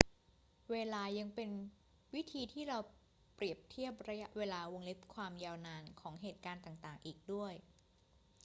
[0.71, 1.49] เวลายังเป็น
[2.15, 2.79] วิธีที่เรา
[3.35, 4.59] เปรียบเทียบระยะเวลา
[5.15, 7.53] ความยาวนาน ของเหตุการณ์ต่าง ๆ อีกด้วย